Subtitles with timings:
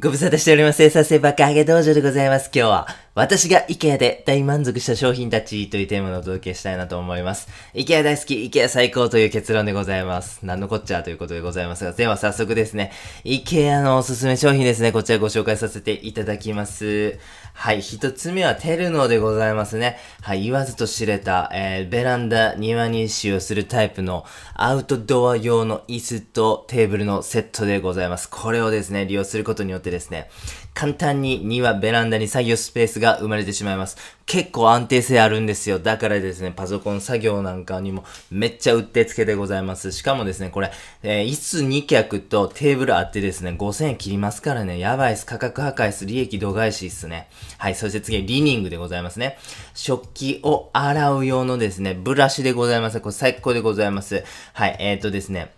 [0.00, 0.76] ご無沙汰しております。
[0.76, 2.52] 生産性爆上げ道場でございます。
[2.54, 2.86] 今日は、
[3.18, 7.48] 私が IKEA で大満足した商品たちというテーマをお届けしたいなと思います。
[7.74, 10.38] IKEA 大好き、IKEA 最高という結論でございます。
[10.44, 12.92] 何のこっちゃということでございますが、では早速ですね、
[13.24, 17.18] IKEA のおすすめ商品ですね、こちらご紹介させていただきます。
[17.54, 19.98] はい、一つ目はテルノでございますね。
[20.22, 28.30] はい、言わずと知れた、えー、ベランダ、庭に使用するタイプのアウトドア用の椅子とテーブルのセットでございます。
[28.30, 30.30] これをですね、利用することによってですね、
[30.78, 33.96] 簡単に庭、ベランダに作業スペースが生まれてしまいます。
[34.26, 35.80] 結構安定性あるんですよ。
[35.80, 39.90] だからですね、パソコン作業なんかにもめっちゃうってつけでございます。
[39.90, 40.70] しかもですね、これ、
[41.02, 45.26] えー、椅子2脚とテーブルあってですね、5000円切りますからね、やばいっす。
[45.26, 46.06] 価格破壊っす。
[46.06, 47.28] 利益度外視っすね。
[47.58, 49.36] はい、そして次、リニングでございますね。
[49.74, 53.00] 食器を洗う用のですね、ブラシでございます。
[53.00, 54.22] これ最高でございます。
[54.52, 55.50] はい、えー、っとですね、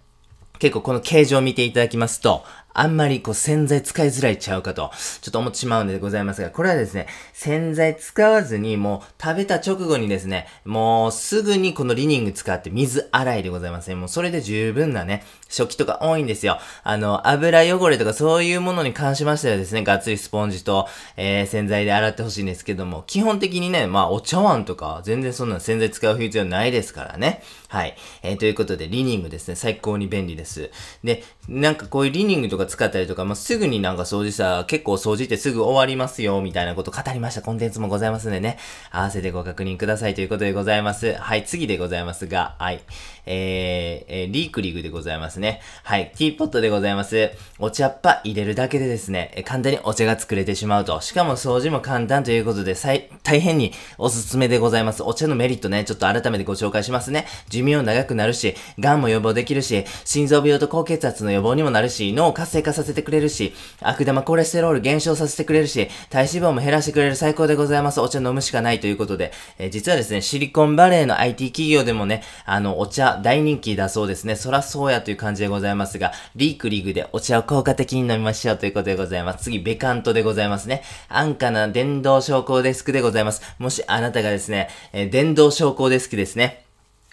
[0.60, 13.94] 結構この形状を見ていただきますと、あんまりこう洗剤使いづらいちゃうかと、ちょっと思ってしまうんでございますが、これはですね、洗剤使わずにもう食べた直後にですね、もうすぐにこのリニング使って水洗いでございますね。
[13.94, 16.58] もうそれで十分なね、食器とか多いんですよ。
[16.82, 27.42] あの、油汚れとかそういうものに関しましてはですね、がっつりスポンジと、えー、洗剤で洗ってほしいんですけども、基本的にね、まあお茶碗とか全然そんな洗剤使う必要ないですからね。
[27.68, 27.96] はい。
[28.22, 30.70] えー、ということで、リニングですね、最高に便利です。
[31.04, 38.58] で、なんかこういうリニングとか使ったりとか、まあ、すぐになんか掃除したら、結構掃除ってすぐ終わりますよ、みたいなこと語りましたコンテンツもございますんでね、
[38.90, 41.14] 合わせてご確認くださいということでございます。
[41.14, 42.80] はい、次でございますが、はい。
[43.26, 45.60] えー、えー、リークリグでございますね。
[45.84, 47.30] はい、ティーポットでございます。
[47.58, 51.00] お茶っ葉入れるだけでですね、簡単にお茶が作れてしまうと。
[51.00, 52.74] しかも掃除も簡単ということで、
[53.22, 55.02] 大変におすすめでございます。
[55.02, 57.26] お茶のメリットね、ちょっと改めてご紹介しますね。
[57.48, 68.00] 寿命長くなるし、癌も予防できるし、心臓病と高血圧の予防にもなるし、脳を活性化させてくれるし、悪玉コレステロール減少させてくれるし、体脂肪も減らしてくれる最高でございます。
[68.00, 74.34] お茶飲むしかないということで、えー、実はですね、シリコンバレーの IT 企業でもね、あの、お茶大人気だそうそうですね。
[74.34, 79.44] そらそうやという感じでございますが、リークリグでお茶を効果的に飲みましょうということでございます。
[79.44, 80.82] 次、ベカントでございますね。
[81.10, 83.42] 安価な電動昇降デスクでございます。
[83.58, 86.64] もしあなたがですね、えー、電動昇降デスクですね。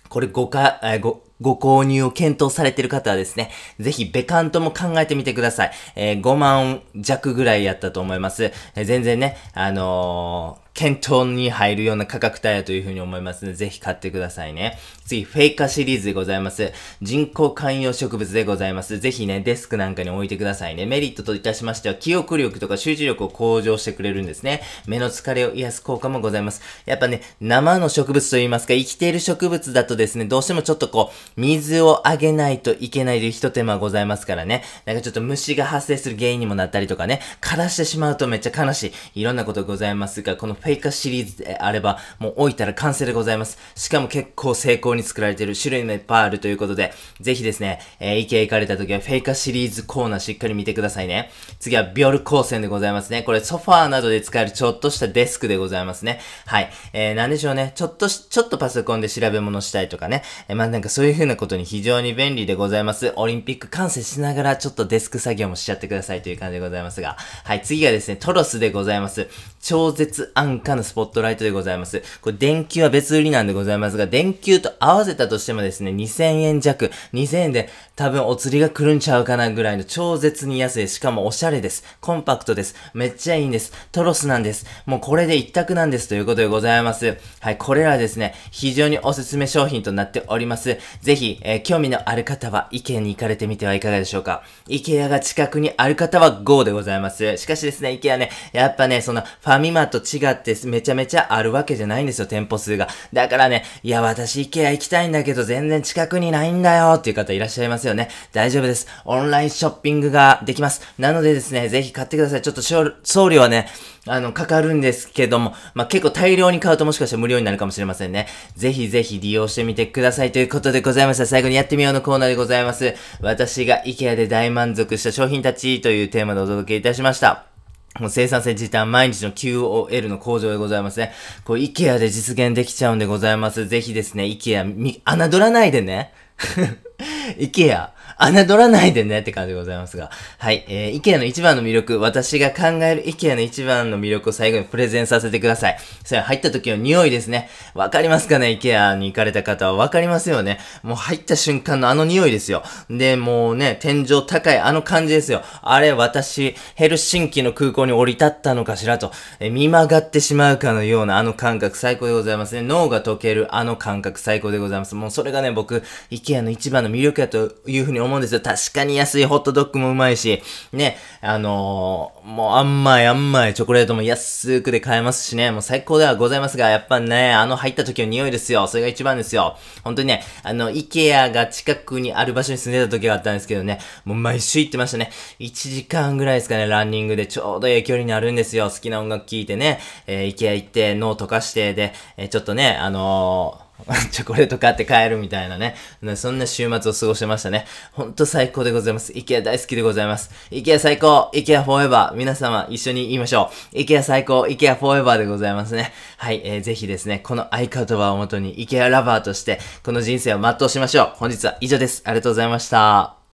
[0.08, 5.72] これごか、えー、ご、ご購入を検討されている方はですね、ぜひベカントも考えてみてください。
[5.98, 8.46] えー、5万弱ぐらいやったと思います。
[8.46, 14.78] えー、全然ね、あのー検討に入るような価格帯だというふうに思いますので、ぜひ買ってくださいね。
[15.08, 16.72] 次、フェイカシリーズでございます。
[17.02, 19.00] 人工観葉植物でございます。
[19.00, 20.86] ぜひね、デスクなんかに置いてくださいね。
[20.86, 24.62] メリットといたしましては、記憶力とか集中力を向上してくれるんですね。
[24.86, 26.62] 目の疲れを癒す効果もございます。
[26.86, 34.64] やっぱね、生の植物といいますか、生きている植物だとですね、どうしてもちょっとこう、水をあげないといけないという一手間ございますからね。
[34.86, 39.22] なんかちょっと虫が発生する原因にもなったりとかね、枯らしてしまうとめっちゃ悲しい。
[39.22, 43.58] いろんなことございますが、このフフェイカーシリーズであれば、もう置いたら完成でございます。
[43.76, 51.32] しかも結構精巧に作られている種類もいっぱいあるということで、ぜひですね、えー、IKEA 行かれた時はフェイカーシリーズコーナーしっかり見てくださいね。
[51.60, 53.24] 次はビョルコーセンでございますね。
[53.24, 56.20] これソファーなどで使えるちょっとしたデスクでございますね。
[56.46, 56.70] はい。
[56.92, 57.72] えー、なんでしょうね。
[57.76, 60.24] ちょっとし、ちょっとパソコンで調べ物したいとかね。
[60.50, 63.14] えー、まあなんかそういう風なことに非常に便利でございます。
[63.16, 67.18] オリンピック観戦しながらちょっとデスク作業もしちゃってくださいという感じでございますが。
[67.46, 67.62] はい。
[67.62, 69.28] 次がですね、トロスでございます。
[69.62, 72.02] 超絶安価のスポットライトでございます。
[72.22, 80.88] これ電球は別売りなんでございますが、電球と合わせたとしてもですね、2000円弱、2000円で多分お釣りが来るんちゃうかなぐらいの超絶に安い。
[80.88, 81.84] しかもおしゃれです。
[82.02, 82.76] コンパクトです。
[82.94, 83.72] めっちゃいいんです。
[83.92, 84.66] トロスなんです。
[84.86, 87.18] もうこれで一択なんですということでございます。
[87.40, 90.78] はい、これらですね、非常におすすめ商品となっております。
[91.02, 94.44] ぜひ、えー、興味のある方は、 IKEA に行かれてみてはいかがでしょうか。
[94.68, 97.38] IKEA が近くにある方は GO でございます。
[97.38, 102.88] しかしですね、IKEA ね、やっぱね、そのファミマと違ってめちゃめちゃあるわけじゃないんですよ、店舗数が。
[103.14, 108.10] だからね、いや、私 IKEA 行きたいんだけど全然近くにないんだよっていう方いらっしゃいますよね。
[108.34, 108.88] 大丈夫です。
[109.06, 110.82] オンラインショッピングができます。
[110.98, 112.42] なのでですね、ぜひ買ってください。
[112.42, 113.68] ちょっと送料はね、
[114.08, 118.28] あの、かかるんですけども、まあ、結構大量に買うともしかしたら無料になるかもしれませんね。
[118.56, 121.26] ぜひぜひ利用してみてくださいということでございました。
[121.26, 122.96] 最後にやってみようのコーナーでございます。
[123.22, 127.57] 私が IKEA で大満足した商品たちというテーマでお届けいたしました。
[128.00, 131.14] もう生産性時短、毎日の QOL の向上でございますね。
[131.44, 133.68] こう、IKEA で実現できちゃうんでございます。
[133.68, 136.14] ぜひですね、IKEA、み、侮らないでね。
[137.40, 137.90] IKEA、
[138.20, 140.10] 侮らないでねって感じでございますが。
[140.38, 140.66] はい。
[140.68, 145.78] えー、IKEA の一番の魅力、私が考える IKEA の一番の魅力を最後にプレゼンさせてください。
[146.04, 147.50] それ入った時の匂いですね。
[147.74, 150.60] わかりますかね ?IKEA に行かれた方はわかりますよね。
[150.84, 152.64] もう入った瞬間のあの匂いですよ。
[152.90, 155.42] で、もうね、天井高いあの感じですよ。
[155.62, 162.62] あれ、私、ヘルシンキの空港に降り立ったのかしらと、え見曲がってしまうかのようなあの感覚最高でございますね。
[162.62, 164.96] 脳が溶けるあの感覚最高でございます。
[164.96, 168.42] もうそれがね、僕、IKEA の一番の魅力やというふうに思うんですよ。
[168.42, 170.42] 確かに安いホットドッグもうまいし、
[170.72, 178.68] ね、あのー、もうあんまいあんまいチョコレートも安くで買えますしね、もう最高ではございますが、やっぱね、あの入った時の匂いですよ。
[178.68, 179.58] それが一番ですよ。
[179.84, 185.12] 本当にね、あの、IKEA が近くにある場所に住んでた時があったんですけどね、もう毎週行ってましたね。
[185.40, 188.70] 1時間ぐらいですかね、ランニングでちょうどいい距離にあるんですよ。
[188.70, 193.67] 好きな音楽聴いてね、えー、IKEA 行って脳溶かして、で、えー、ちょっとね、あのー
[194.12, 195.76] チョコレート買って帰るみたいなね。
[196.16, 197.66] そんな週末を過ごしてましたね。
[197.92, 199.12] ほんと最高でございます。
[199.16, 200.32] イケア大好きでございます。
[200.50, 203.80] イケア最高イケアフォーエバー皆様一緒に言いましょう。
[203.80, 205.94] イケア最高イケアフォーエバーでございますね。
[206.18, 211.12] はい、えー、ぜひですね、この合言葉をもとにイケアラバーとして、この人生を全うしましょう。
[211.16, 212.02] 本日は以上です。
[212.06, 213.17] ありがとうございました。